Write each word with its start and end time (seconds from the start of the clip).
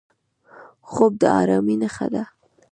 خوب 0.89 1.11
د 1.21 1.23
ارامۍ 1.39 1.75
نښه 1.81 2.07
ده 2.13 2.23